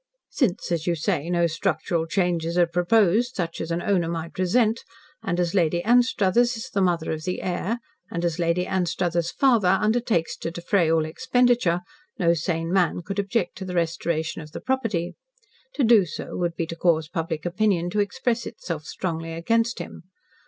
[0.31, 4.83] "Since, as you say, no structural changes are proposed, such as an owner might resent,
[5.21, 7.77] and as Lady Anstruthers is the mother of the heir,
[8.09, 11.81] and as Lady Anstruthers' father undertakes to defray all expenditure,
[12.17, 15.13] no sane man could object to the restoration of the property.
[15.75, 20.05] To do so would be to cause public opinion to express itself strongly against him.